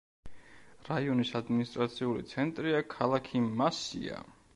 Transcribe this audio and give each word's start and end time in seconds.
რაიონის 0.85 1.33
ადმინისტრაციული 1.39 2.25
ცენტრია 2.31 2.79
ქალაქი 2.95 3.43
მასია. 3.61 4.19